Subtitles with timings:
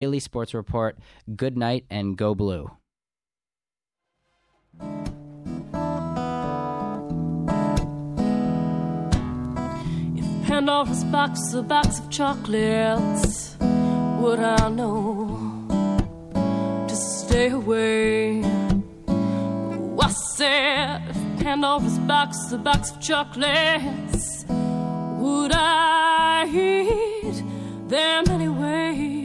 [0.00, 0.96] Daily Sports Report.
[1.34, 2.70] Good night and go blue.
[10.14, 15.66] If Pandora's box is a box of chocolates, would I know
[16.88, 18.44] to stay away?
[20.00, 27.42] I said, if Pandora's box is a box of chocolates, would I eat
[27.88, 29.17] them anyway?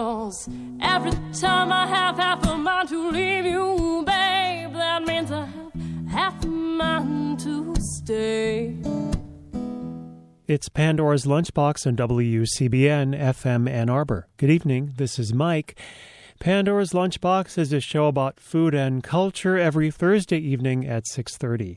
[0.00, 0.48] Cause
[0.80, 5.74] every time I have half a mind to leave you, babe, that means I have
[6.10, 8.78] half a mind to stay.
[10.46, 14.26] It's Pandora's Lunchbox on WCBN FM Ann Arbor.
[14.38, 14.94] Good evening.
[14.96, 15.78] This is Mike.
[16.38, 21.76] Pandora's Lunchbox is a show about food and culture every Thursday evening at 6:30.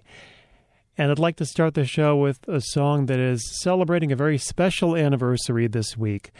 [0.97, 4.37] And I'd like to start the show with a song that is celebrating a very
[4.37, 6.31] special anniversary this week.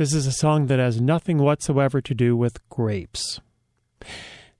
[0.00, 3.38] This is a song that has nothing whatsoever to do with grapes.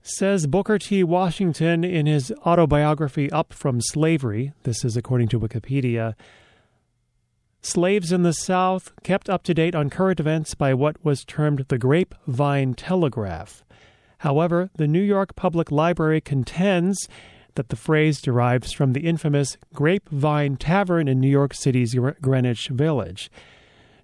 [0.03, 1.03] Says Booker T.
[1.03, 6.13] Washington in his autobiography Up from Slavery, this is according to Wikipedia.
[7.63, 11.65] Slaves in the South kept up to date on current events by what was termed
[11.69, 13.63] the grapevine telegraph.
[14.19, 17.09] However, the New York Public Library contends
[17.55, 23.31] that the phrase derives from the infamous Grapevine Tavern in New York City's Greenwich Village.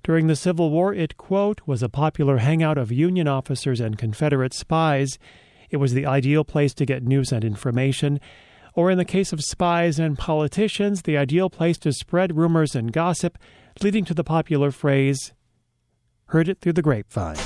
[0.04, 4.54] During the Civil War, it, quote, was a popular hangout of Union officers and Confederate
[4.54, 5.20] spies.
[5.70, 8.20] It was the ideal place to get news and information.
[8.74, 12.94] Or in the case of spies and politicians, the ideal place to spread rumors and
[12.94, 13.38] gossip,
[13.82, 15.34] leading to the popular phrase,
[16.28, 17.38] heard it through the grapevine.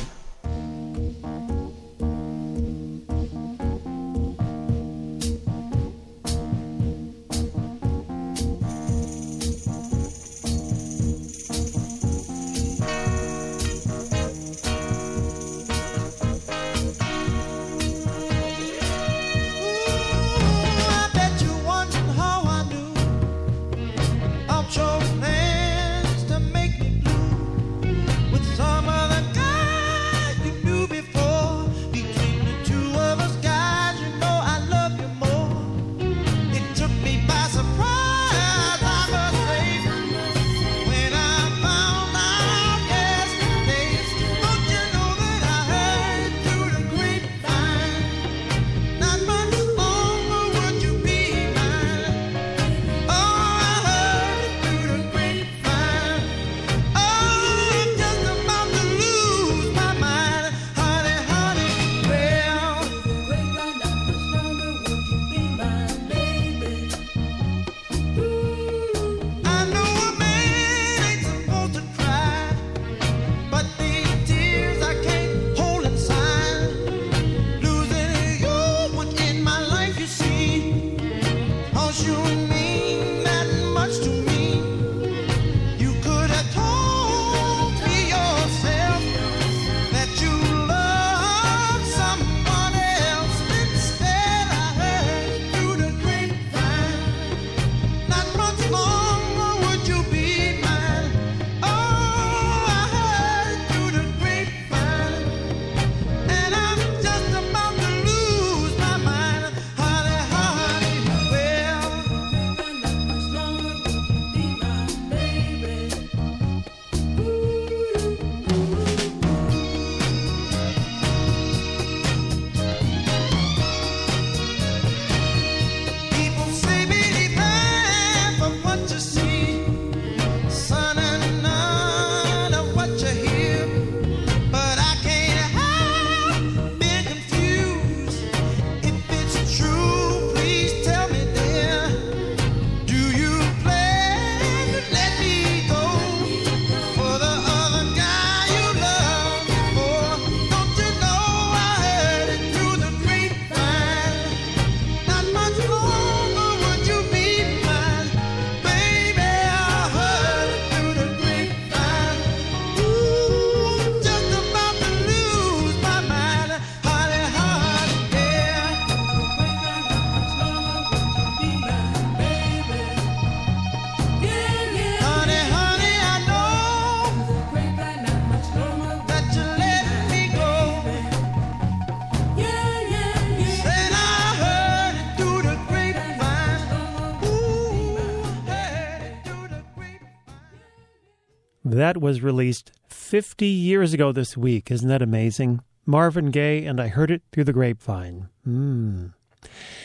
[192.02, 194.72] Was released 50 years ago this week.
[194.72, 195.62] Isn't that amazing?
[195.86, 198.28] Marvin Gaye and I Heard It Through the Grapevine.
[198.46, 199.14] Mmm.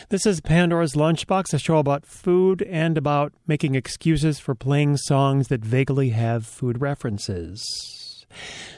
[0.09, 5.49] This is Pandora's Lunchbox, a show about food and about making excuses for playing songs
[5.49, 7.65] that vaguely have food references.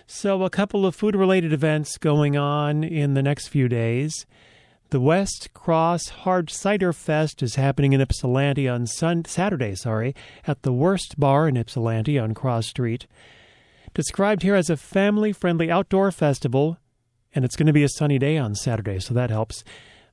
[0.07, 4.27] So, a couple of food related events going on in the next few days.
[4.91, 10.15] The West Cross Hard Cider Fest is happening in Ypsilanti on sun- Saturday, sorry,
[10.47, 13.07] at the Wurst Bar in Ypsilanti on Cross Street.
[13.93, 16.79] Described here as a family friendly outdoor festival,
[17.35, 19.63] and it's going to be a sunny day on Saturday, so that helps.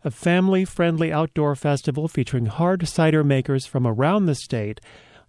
[0.04, 4.82] A family friendly outdoor festival featuring hard cider makers from around the state,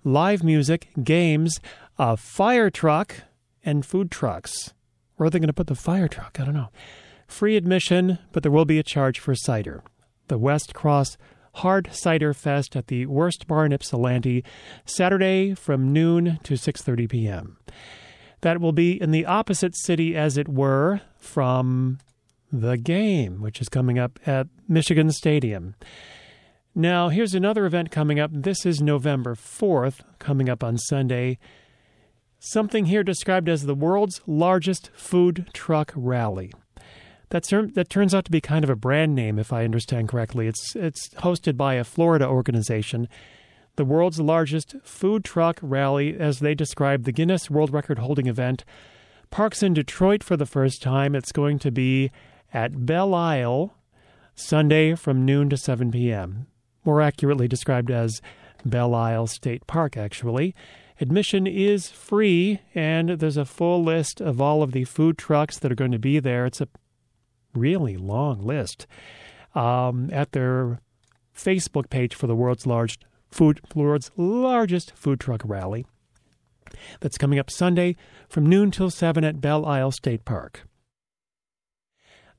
[0.02, 1.60] live music, games,
[2.00, 3.22] a fire truck,
[3.64, 4.74] and food trucks.
[5.14, 6.40] Where are they going to put the fire truck?
[6.40, 6.70] I don't know.
[7.26, 9.82] Free admission, but there will be a charge for cider.
[10.28, 11.16] The West Cross
[11.54, 14.44] Hard Cider Fest at the Wurst Bar in Ypsilanti,
[14.84, 17.56] Saturday from noon to 6:30 p.m.
[18.42, 21.98] That will be in the opposite city, as it were, from
[22.52, 25.74] the game, which is coming up at Michigan Stadium.
[26.74, 28.30] Now, here's another event coming up.
[28.34, 31.38] This is November 4th, coming up on Sunday.
[32.38, 36.52] Something here described as the world's largest food truck rally.
[37.30, 37.44] That,
[37.74, 40.46] that turns out to be kind of a brand name, if I understand correctly.
[40.46, 43.08] It's, it's hosted by a Florida organization.
[43.76, 48.64] The world's largest food truck rally, as they describe the Guinness World Record holding event,
[49.30, 51.14] parks in Detroit for the first time.
[51.14, 52.10] It's going to be
[52.54, 53.74] at Belle Isle,
[54.34, 56.46] Sunday from noon to 7 p.m.
[56.84, 58.22] More accurately described as
[58.64, 60.54] Belle Isle State Park, actually.
[61.00, 65.72] Admission is free, and there's a full list of all of the food trucks that
[65.72, 66.46] are going to be there.
[66.46, 66.68] It's a
[67.56, 68.86] really long list
[69.54, 70.80] um, at their
[71.34, 72.98] Facebook page for the world's large
[73.30, 75.86] food, world's largest food truck rally.
[77.00, 77.96] That's coming up Sunday
[78.28, 80.62] from noon till seven at Belle Isle State Park.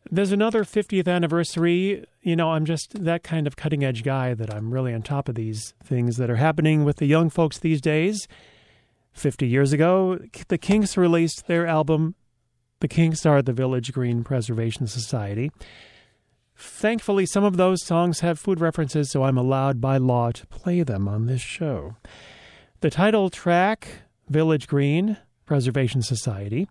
[0.09, 2.05] There's another 50th anniversary.
[2.21, 5.27] You know, I'm just that kind of cutting edge guy that I'm really on top
[5.27, 8.27] of these things that are happening with the young folks these days.
[9.13, 12.15] 50 years ago, the Kinks released their album,
[12.79, 15.51] The Kinks Are the Village Green Preservation Society.
[16.55, 20.83] Thankfully, some of those songs have food references, so I'm allowed by law to play
[20.83, 21.95] them on this show.
[22.81, 26.67] The title track, Village Green Preservation Society,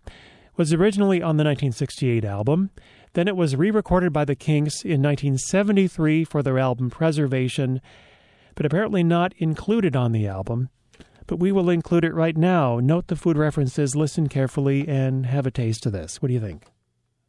[0.55, 2.69] was originally on the 1968 album.
[3.11, 7.81] Then it was re recorded by the Kinks in 1973 for their album Preservation,
[8.55, 10.69] but apparently not included on the album.
[11.27, 12.79] But we will include it right now.
[12.79, 16.21] Note the food references, listen carefully, and have a taste of this.
[16.21, 16.63] What do you think?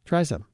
[0.05, 0.45] Try some.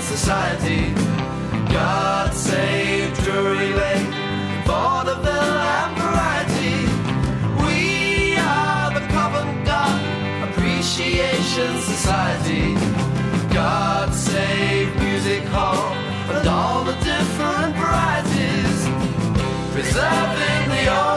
[0.00, 1.03] Society.
[20.84, 21.13] Preserving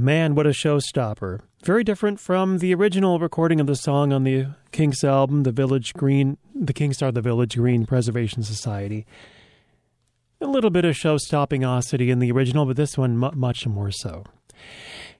[0.00, 1.40] Man, what a showstopper.
[1.62, 5.92] Very different from the original recording of the song on the Kinks album, The Village
[5.92, 9.04] Green, The Kinks Are the Village Green Preservation Society.
[10.40, 13.90] A little bit of show stoppingosity in the original, but this one mu- much more
[13.90, 14.24] so.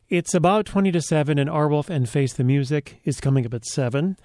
[0.08, 3.66] It's about 20 to 7, and Arwulf and Face the Music is coming up at
[3.66, 4.16] 7.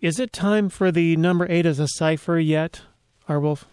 [0.00, 2.80] Is it time for the number 8 as a cipher yet,
[3.28, 3.66] Arwulf?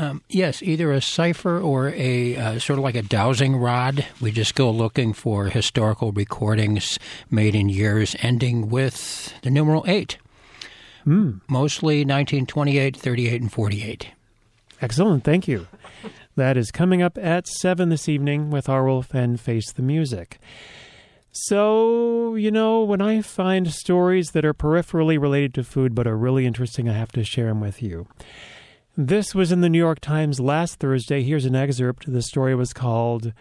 [0.00, 4.06] Um, yes, either a cipher or a uh, sort of like a dowsing rod.
[4.18, 6.98] We just go looking for historical recordings
[7.30, 10.16] made in years ending with the numeral 8.
[11.48, 14.08] Mostly 1928, 38, and 48.
[14.80, 15.66] Excellent, thank you.
[16.34, 20.38] That is coming up at 7 this evening with Arwulf and Face the Music.
[21.32, 26.16] So, you know, when I find stories that are peripherally related to food but are
[26.16, 28.08] really interesting, I have to share them with you.
[28.96, 31.22] This was in the New York Times last Thursday.
[31.22, 32.12] Here's an excerpt.
[32.12, 33.32] The story was called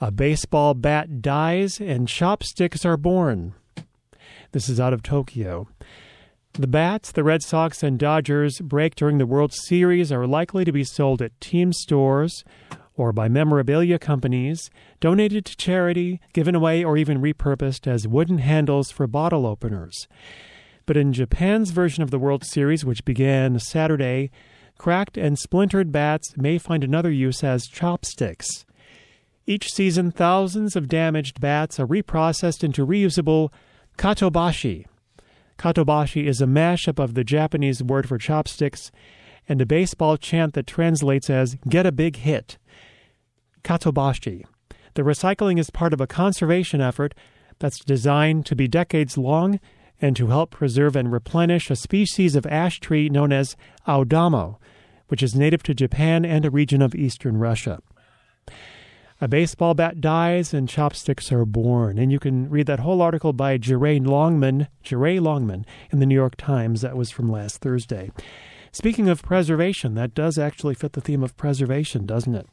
[0.00, 3.54] A Baseball Bat Dies and Chopsticks Are Born.
[4.50, 5.68] This is out of Tokyo.
[6.54, 10.72] The bats the Red Sox and Dodgers break during the World Series are likely to
[10.72, 12.44] be sold at team stores
[12.96, 18.90] or by memorabilia companies, donated to charity, given away, or even repurposed as wooden handles
[18.90, 20.08] for bottle openers.
[20.86, 24.30] But in Japan's version of the World Series, which began Saturday,
[24.78, 28.64] cracked and splintered bats may find another use as chopsticks.
[29.46, 33.52] Each season, thousands of damaged bats are reprocessed into reusable
[33.98, 34.86] kattobashi.
[35.58, 38.90] Kattobashi is a mashup of the Japanese word for chopsticks
[39.48, 42.58] and a baseball chant that translates as get a big hit.
[43.62, 44.44] Kattobashi.
[44.94, 47.14] The recycling is part of a conservation effort
[47.58, 49.60] that's designed to be decades long
[50.04, 53.56] and to help preserve and replenish a species of ash tree known as
[53.88, 54.58] aodamo,
[55.08, 57.80] which is native to Japan and a region of eastern Russia.
[59.22, 61.96] A baseball bat dies and chopsticks are born.
[61.96, 66.14] And you can read that whole article by Jeré Longman, Jeré Longman in the New
[66.14, 66.82] York Times.
[66.82, 68.10] That was from last Thursday.
[68.72, 72.46] Speaking of preservation, that does actually fit the theme of preservation, doesn't it?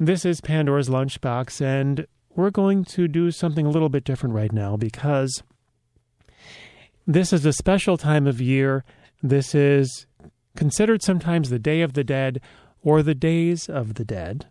[0.00, 4.52] This is Pandora's Lunchbox, and we're going to do something a little bit different right
[4.52, 5.44] now because
[7.08, 8.84] this is a special time of year.
[9.22, 10.06] This is
[10.54, 12.38] considered sometimes the Day of the Dead
[12.82, 14.46] or the Days of the Dead.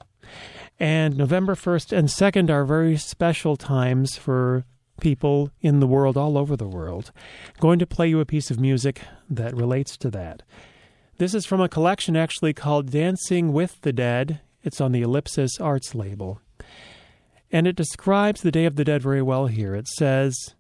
[0.80, 4.66] And November 1st and 2nd are very special times for
[5.00, 7.12] people in the world, all over the world.
[7.60, 10.42] going to play you a piece of music that relates to that.
[11.20, 14.42] This is from a collection actually called Dancing with the Dead.
[14.64, 16.42] It's on the Ellipsis Arts label.
[17.52, 19.76] And it describes the Day of the Dead very well here.
[19.76, 20.56] It says,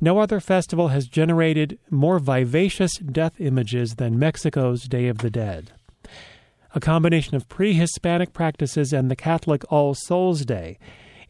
[0.00, 5.72] No other festival has generated more vivacious death images than Mexico's Day of the Dead
[6.74, 10.78] a combination of pre Hispanic practices and the Catholic All Souls Day.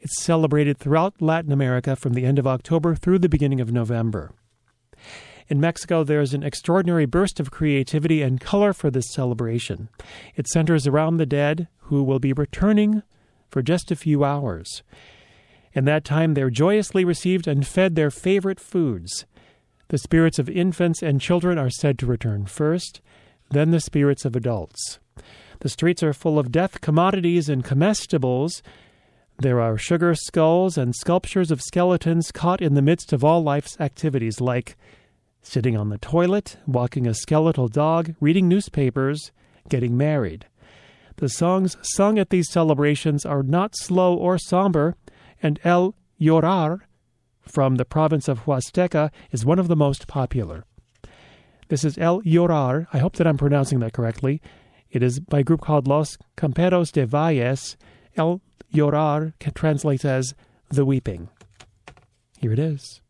[0.01, 4.33] It's celebrated throughout Latin America from the end of October through the beginning of November.
[5.49, 9.91] In Mexico, there is an extraordinary burst of creativity and color for this celebration.
[10.35, 13.03] It centers around the dead who will be returning
[13.51, 14.83] for just a few hours.
[15.75, 19.27] In that time, they're joyously received and fed their favorite foods.
[19.89, 23.01] The spirits of infants and children are said to return first,
[23.51, 24.99] then the spirits of adults.
[25.61, 28.63] The streets are full of death commodities and comestibles.
[29.39, 33.79] There are sugar skulls and sculptures of skeletons caught in the midst of all life's
[33.81, 34.77] activities, like
[35.43, 39.33] sitting on the toilet, walking a skeletal dog, reading newspapers,
[39.69, 40.47] getting married.
[41.17, 44.97] The songs sung at these celebrations are not slow or somber,
[45.45, 46.81] and El Llorar
[47.43, 50.65] from the province of Huasteca is one of the most popular.
[51.69, 52.87] This is El Llorar.
[52.93, 54.41] I hope that I'm pronouncing that correctly.
[54.91, 57.77] It is by a group called Los Camperos de Valles.
[58.17, 58.41] El
[58.73, 60.35] Llorar translates as
[60.71, 61.29] the weeping.
[62.39, 63.01] Here it is.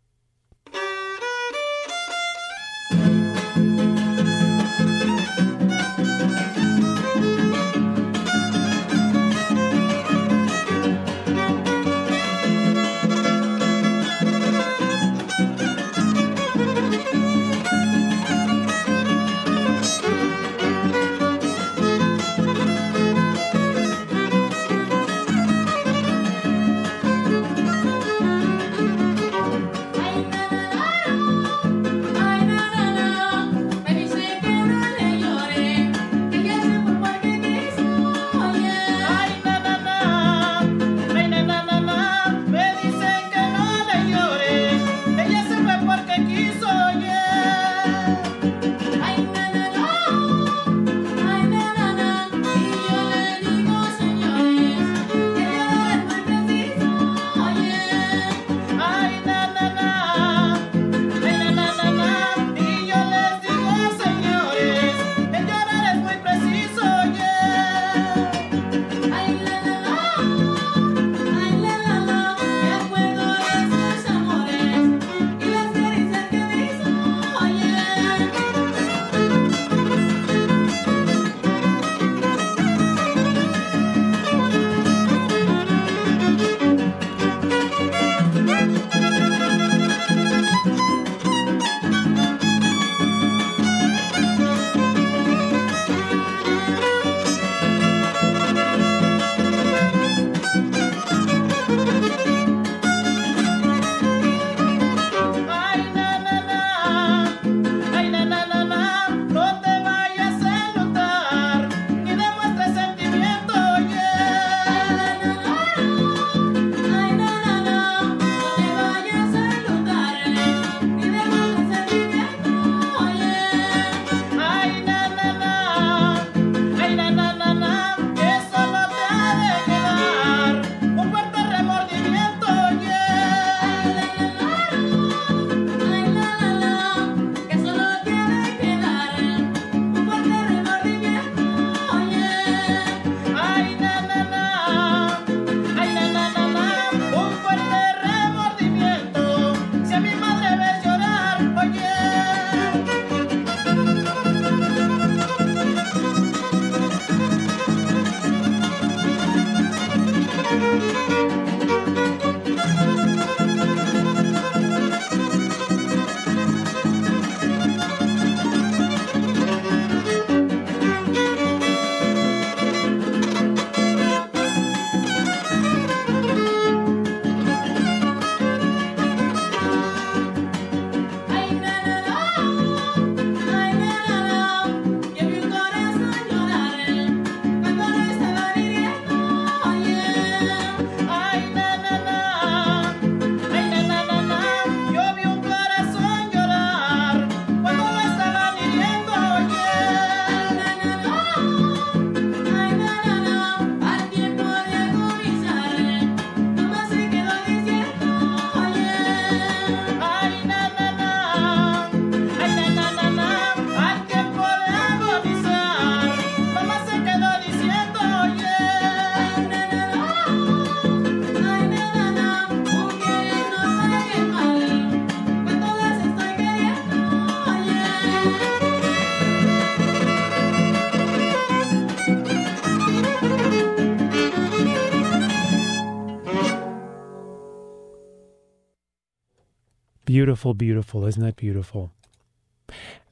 [240.44, 241.06] Beautiful, beautiful.
[241.06, 241.90] Isn't that beautiful?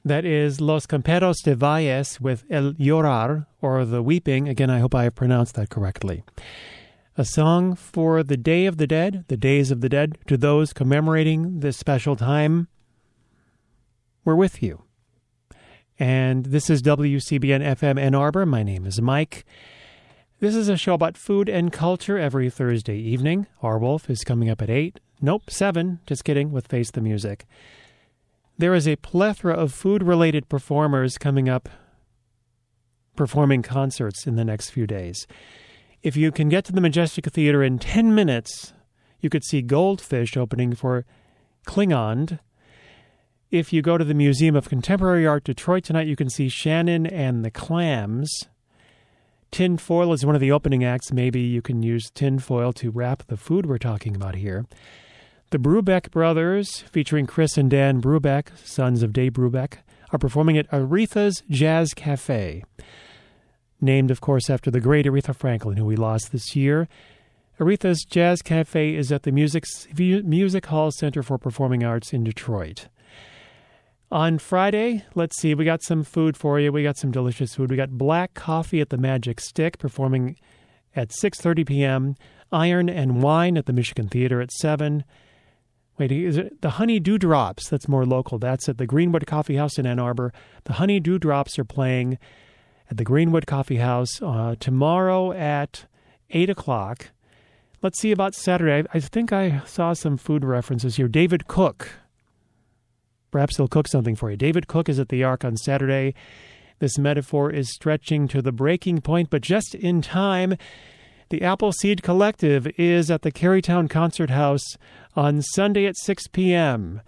[0.05, 4.47] That is Los Camperos de Valles with El Llorar, or The Weeping.
[4.47, 6.23] Again, I hope I have pronounced that correctly.
[7.17, 10.73] A song for the Day of the Dead, the Days of the Dead, to those
[10.73, 12.67] commemorating this special time.
[14.23, 14.83] We're with you.
[15.97, 18.45] And this is WCBN FM Ann Arbor.
[18.45, 19.43] My name is Mike.
[20.39, 23.47] This is a show about food and culture every Thursday evening.
[23.63, 24.99] Arwulf is coming up at 8.
[25.21, 25.99] Nope, 7.
[26.05, 27.45] Just kidding, with Face the Music.
[28.57, 31.69] There is a plethora of food related performers coming up
[33.15, 35.27] performing concerts in the next few days.
[36.01, 38.73] If you can get to the Majestic Theater in 10 minutes,
[39.21, 41.05] you could see Goldfish opening for
[41.65, 42.39] Klingande.
[43.51, 47.05] If you go to the Museum of Contemporary Art Detroit tonight, you can see Shannon
[47.05, 48.49] and the Clams.
[49.51, 51.11] Tinfoil is one of the opening acts.
[51.11, 54.65] Maybe you can use tinfoil to wrap the food we're talking about here.
[55.53, 59.75] The Brubeck brothers, featuring Chris and Dan Brubeck, sons of Dave Brubeck,
[60.11, 62.63] are performing at Aretha's Jazz Cafe.
[63.79, 66.87] Named, of course, after the great Aretha Franklin, who we lost this year.
[67.59, 72.87] Aretha's Jazz Cafe is at the Music, Music Hall Center for Performing Arts in Detroit.
[74.11, 76.71] On Friday, let's see, we got some food for you.
[76.71, 77.69] We got some delicious food.
[77.69, 80.35] We got Black Coffee at the Magic Stick performing
[80.95, 82.15] at 6:30 p.m.
[82.51, 85.03] Iron and Wine at the Michigan Theater at 7.
[85.97, 87.69] Wait, is it the Honey Dewdrops?
[87.69, 88.39] That's more local.
[88.39, 90.33] That's at the Greenwood Coffee House in Ann Arbor.
[90.63, 92.17] The Honey Dewdrops are playing
[92.89, 95.85] at the Greenwood Coffee House uh, tomorrow at
[96.31, 97.11] 8 o'clock.
[97.83, 98.87] Let's see about Saturday.
[98.93, 101.07] I, I think I saw some food references here.
[101.07, 101.89] David Cook.
[103.29, 104.37] Perhaps he'll cook something for you.
[104.37, 106.15] David Cook is at the Ark on Saturday.
[106.79, 110.55] This metaphor is stretching to the breaking point, but just in time.
[111.33, 114.77] The Appleseed Collective is at the Kerrytown Concert House
[115.15, 117.01] on Sunday at 6 p.m.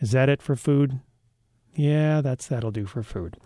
[0.00, 1.00] Is that it for food?
[1.74, 3.36] Yeah, that's that'll do for food.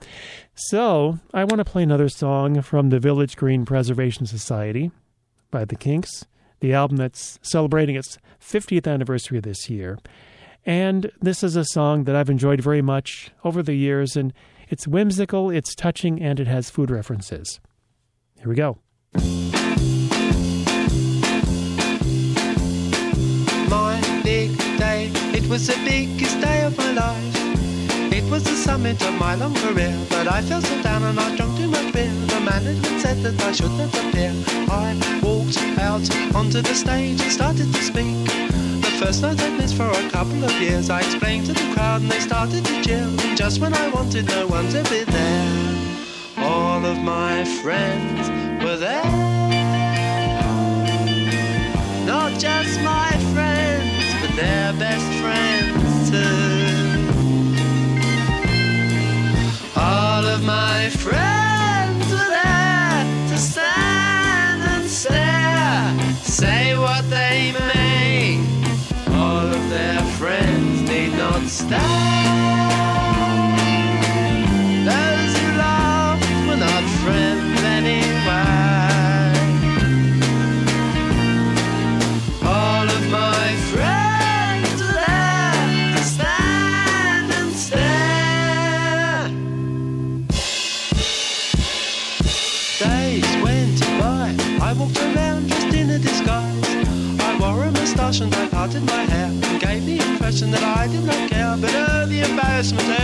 [0.55, 4.93] So, I want to play another song from the Village Green Preservation Society
[5.51, 6.25] by the Kinks,
[6.61, 9.99] the album that's celebrating its 50th anniversary this year.
[10.65, 14.33] And this is a song that I've enjoyed very much over the years, and
[14.69, 17.59] it's whimsical, it's touching, and it has food references.
[18.39, 18.79] Here we go.
[25.53, 27.37] Was the biggest day of my life.
[28.11, 31.37] It was the summit of my long career, but I felt so down and I
[31.37, 32.11] drank too much beer.
[32.33, 34.33] The management said that I shouldn't appear.
[34.71, 38.17] I walked out onto the stage and started to speak.
[38.81, 42.01] The first night I'd missed for a couple of years, I explained to the crowd
[42.01, 43.05] and they started to cheer.
[43.05, 48.31] And just when I wanted no one to be there, all of my friends
[48.65, 49.05] were there.
[52.07, 53.12] Not just my
[54.37, 56.73] their best friends too.
[59.77, 61.32] All of my friends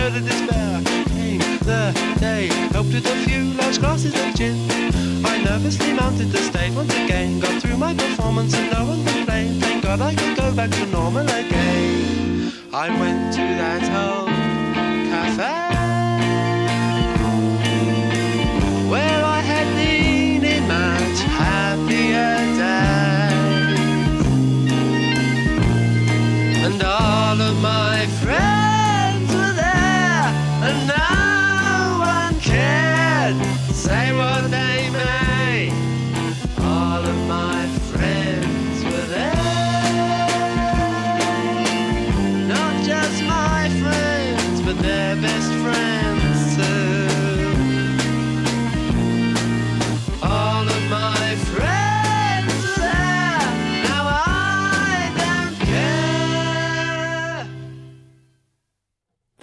[0.09, 0.81] oh, the despair.
[1.09, 4.57] Came the day, helped with a few large glasses of gin.
[5.25, 7.39] I nervously mounted the stage once again.
[7.39, 9.61] Got through my performance and no one complained.
[9.61, 12.53] Thank God I could go back to normal again.
[12.73, 14.29] I went to that old
[15.09, 15.68] cafe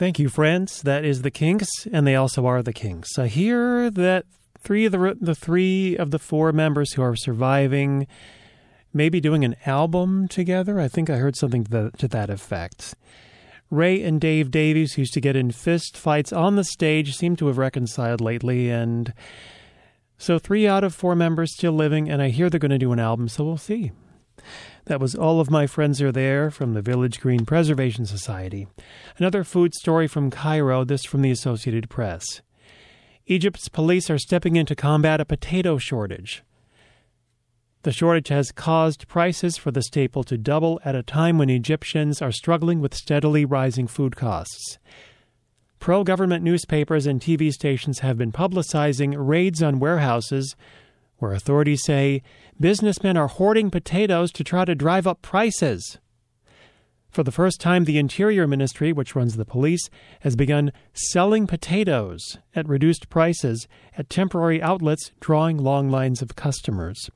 [0.06, 0.82] Thank you, friends.
[0.82, 3.18] That is the Kinks, and they also are the Kinks.
[3.18, 4.24] I hear that
[4.60, 8.06] three of the the three of the four members who are surviving
[8.94, 10.78] may be doing an album together.
[10.78, 12.94] I think I heard something to that, to that effect.
[13.68, 17.34] Ray and Dave Davies, who used to get in fist fights on the stage, seem
[17.34, 19.12] to have reconciled lately, and
[20.18, 22.92] so three out of four members still living, and I hear they're going to do
[22.92, 23.90] an album, so we'll see.
[24.86, 28.68] That was All of My Friends Are There from the Village Green Preservation Society.
[29.18, 32.40] Another food story from Cairo, this from the Associated Press.
[33.26, 36.44] Egypt's police are stepping in to combat a potato shortage.
[37.82, 42.22] The shortage has caused prices for the staple to double at a time when Egyptians
[42.22, 44.78] are struggling with steadily rising food costs.
[45.80, 50.54] Pro government newspapers and TV stations have been publicizing raids on warehouses
[51.18, 52.22] where authorities say
[52.58, 55.98] businessmen are hoarding potatoes to try to drive up prices.
[57.10, 59.88] For the first time, the Interior Ministry, which runs the police,
[60.20, 67.08] has begun selling potatoes at reduced prices at temporary outlets, drawing long lines of customers.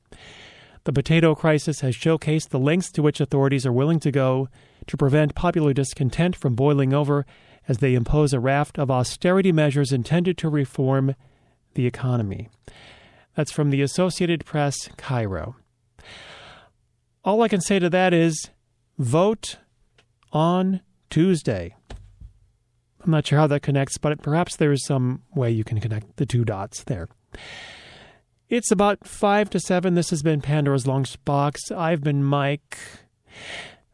[0.85, 4.49] The potato crisis has showcased the lengths to which authorities are willing to go
[4.87, 7.27] to prevent popular discontent from boiling over
[7.67, 11.13] as they impose a raft of austerity measures intended to reform
[11.75, 12.49] the economy.
[13.35, 15.55] That's from the Associated Press, Cairo.
[17.23, 18.49] All I can say to that is
[18.97, 19.57] vote
[20.31, 21.75] on Tuesday.
[23.03, 26.17] I'm not sure how that connects, but perhaps there is some way you can connect
[26.17, 27.07] the two dots there.
[28.49, 29.95] It's about five to seven.
[29.95, 31.71] This has been Pandora's Lunchbox.
[31.75, 32.77] I've been Mike.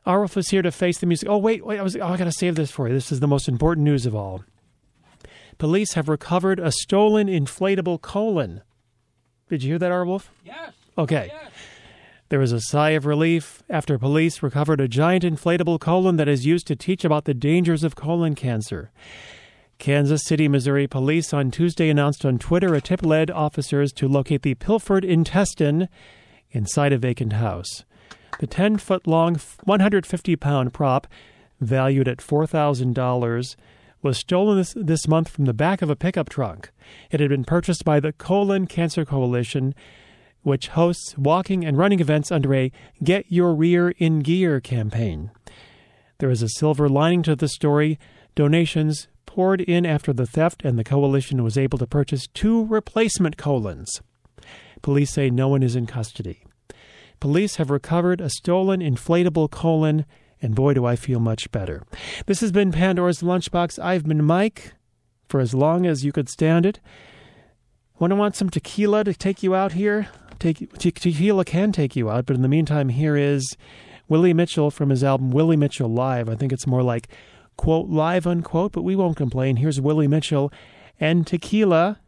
[0.05, 1.29] Arwulf is here to face the music.
[1.29, 1.79] Oh wait, wait!
[1.79, 1.95] I was.
[1.95, 2.93] Oh, I gotta save this for you.
[2.93, 4.43] This is the most important news of all.
[5.57, 8.61] Police have recovered a stolen inflatable colon.
[9.49, 10.29] Did you hear that, Arwulf?
[10.43, 10.73] Yes.
[10.97, 11.31] Okay.
[11.33, 11.47] Oh,
[12.29, 16.45] there was a sigh of relief after police recovered a giant inflatable colon that is
[16.45, 18.91] used to teach about the dangers of colon cancer.
[19.79, 24.41] Kansas City, Missouri police on Tuesday announced on Twitter a tip led officers to locate
[24.41, 25.87] the pilfered intestine
[26.51, 27.85] inside a vacant house.
[28.39, 31.07] The 10 foot long, 150 pound prop,
[31.61, 33.55] valued at $4,000,
[34.07, 36.71] was stolen this, this month from the back of a pickup truck.
[37.11, 39.75] It had been purchased by the Colon Cancer Coalition,
[40.43, 42.71] which hosts walking and running events under a
[43.03, 45.29] Get Your Rear in Gear campaign.
[46.19, 47.99] There is a silver lining to the story.
[48.33, 53.35] Donations poured in after the theft, and the coalition was able to purchase two replacement
[53.35, 54.01] colons.
[54.81, 56.45] Police say no one is in custody.
[57.19, 60.05] Police have recovered a stolen inflatable colon,
[60.41, 61.83] and boy, do I feel much better.
[62.25, 63.79] This has been Pandora's Lunchbox.
[63.83, 64.73] I've been Mike
[65.27, 66.79] for as long as you could stand it.
[67.99, 70.07] Want to want some tequila to take you out here?
[70.39, 73.57] Take te- tequila can take you out, but in the meantime, here is
[74.07, 76.29] Willie Mitchell from his album Willie Mitchell Live.
[76.29, 77.07] I think it's more like
[77.57, 79.57] quote live unquote, but we won't complain.
[79.57, 80.51] Here's Willie Mitchell
[80.99, 81.99] and tequila.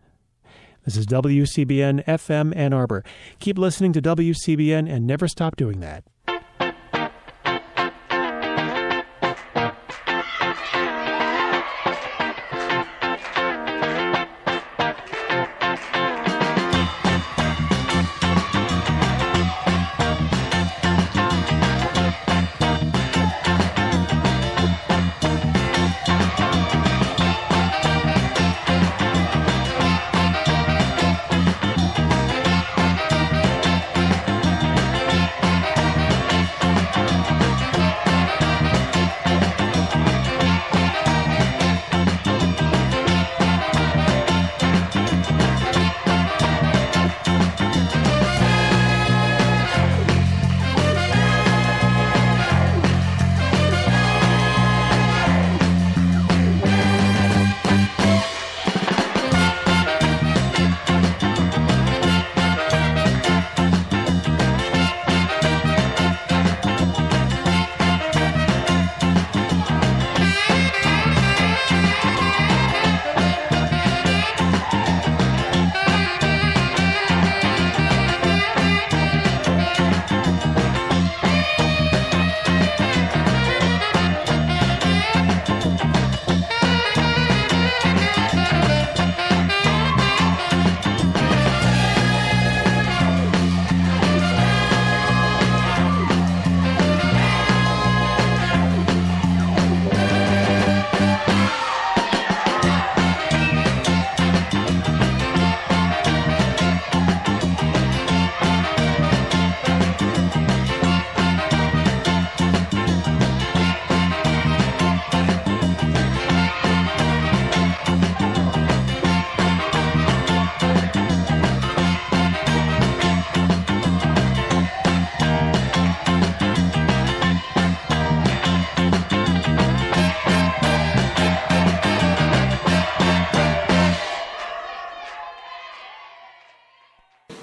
[0.85, 3.03] This is WCBN FM Ann Arbor.
[3.39, 6.03] Keep listening to WCBN and never stop doing that.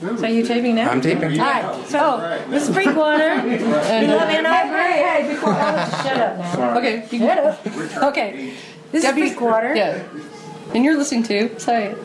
[0.01, 0.91] So are you taping now?
[0.91, 1.41] I'm taping.
[1.41, 1.87] All right.
[1.89, 3.39] So this is Freakwater.
[3.41, 3.51] and
[4.09, 4.77] you love Ann Arbor.
[4.77, 6.77] Hey, hey, before oh, shut up now.
[6.79, 7.07] Okay.
[7.11, 8.03] You, Shut up.
[8.11, 8.53] Okay.
[8.93, 9.75] This W- is Freakwater.
[9.75, 10.03] Yeah.
[10.75, 11.99] And you're listening to say it.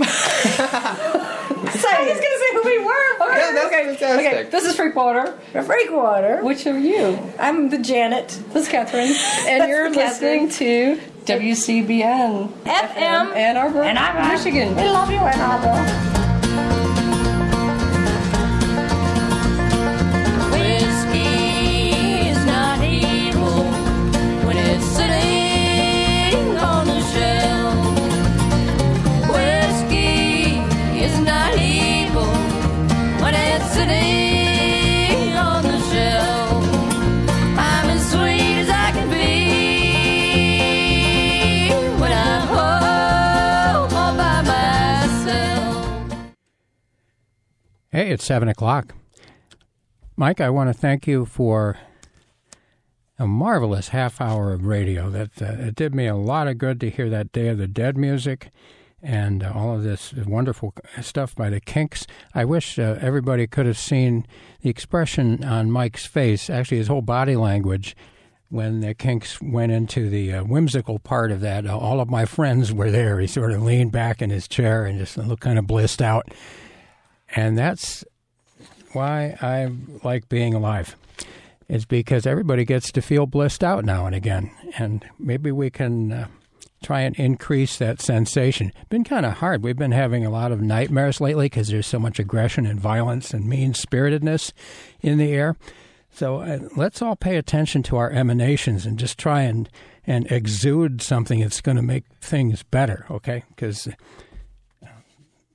[1.60, 3.28] So I was gonna say who we were.
[3.28, 3.38] Okay.
[3.38, 3.84] Yeah, that's okay.
[3.96, 4.26] fantastic.
[4.26, 4.50] Okay.
[4.50, 5.38] This is Freakwater.
[5.52, 6.42] The Freakwater.
[6.42, 7.18] Which are you?
[7.38, 8.28] I'm the Janet.
[8.52, 9.12] This is Catherine.
[9.46, 10.48] And you're Catherine.
[10.48, 13.36] listening to WCBN FM.
[13.36, 14.28] Ann Arbor, Ann Arbor.
[14.32, 14.74] Michigan.
[14.74, 16.09] We love you, Ann Arbor.
[47.92, 48.94] Hey, it's 7 o'clock.
[50.14, 51.76] Mike, I want to thank you for
[53.18, 55.10] a marvelous half hour of radio.
[55.10, 57.66] That uh, It did me a lot of good to hear that Day of the
[57.66, 58.50] Dead music
[59.02, 60.72] and uh, all of this wonderful
[61.02, 62.06] stuff by the Kinks.
[62.32, 64.24] I wish uh, everybody could have seen
[64.60, 67.96] the expression on Mike's face, actually, his whole body language.
[68.50, 72.72] When the Kinks went into the uh, whimsical part of that, all of my friends
[72.72, 73.18] were there.
[73.18, 76.28] He sort of leaned back in his chair and just looked kind of blissed out.
[77.34, 78.04] And that's
[78.92, 79.70] why I
[80.02, 80.96] like being alive.
[81.68, 86.12] It's because everybody gets to feel blissed out now and again, and maybe we can
[86.12, 86.26] uh,
[86.82, 88.72] try and increase that sensation.
[88.88, 89.62] Been kind of hard.
[89.62, 93.32] We've been having a lot of nightmares lately because there's so much aggression and violence
[93.32, 94.52] and mean spiritedness
[95.00, 95.56] in the air.
[96.10, 99.68] So uh, let's all pay attention to our emanations and just try and
[100.06, 103.06] and exude something that's going to make things better.
[103.10, 103.86] Okay, because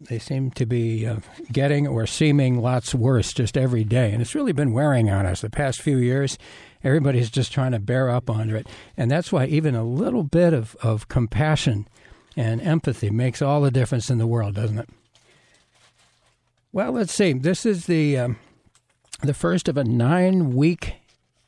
[0.01, 1.17] they seem to be uh,
[1.51, 4.12] getting or seeming lots worse just every day.
[4.12, 6.38] And it's really been wearing on us the past few years.
[6.84, 8.67] Everybody's just trying to bear up under it.
[8.97, 11.88] And that's why even a little bit of, of compassion
[12.36, 14.89] and empathy makes all the difference in the world, doesn't it?
[16.71, 17.31] Well, let's see.
[17.31, 18.38] This is the um,
[19.21, 20.95] the first of a nine week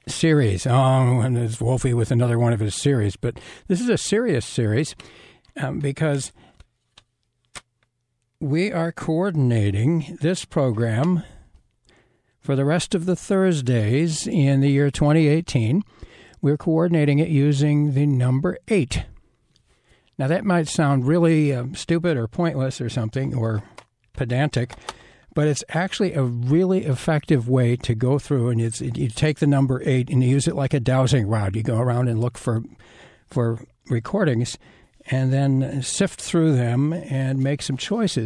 [0.08, 0.66] series.
[0.66, 3.18] Oh, and there's Wolfie with another one of his series.
[3.18, 4.96] But this is a serious series
[5.58, 6.32] um, because
[8.40, 11.24] we are coordinating this program
[12.40, 15.84] for the rest of the Thursdays in the year 2018.
[16.40, 19.06] We're coordinating it using the number eight.
[20.20, 23.64] Now, that might sound really um, stupid or pointless or something or
[24.14, 24.74] pedantic,
[25.34, 29.48] but it's actually a really effective way to go through and it's, you take the
[29.48, 31.56] number eight and you use it like a dowsing rod.
[31.56, 32.64] You go around and look for,
[33.28, 34.60] for recordings
[35.10, 38.16] and then sift through them and make some choices.